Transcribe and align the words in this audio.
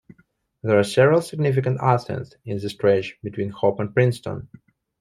There 0.63 0.79
are 0.79 0.83
several 0.83 1.21
significant 1.21 1.77
ascents 1.79 2.33
in 2.43 2.57
this 2.57 2.71
stretch 2.71 3.19
between 3.21 3.51
Hope 3.51 3.79
and 3.79 3.93
Princeton. 3.93 4.47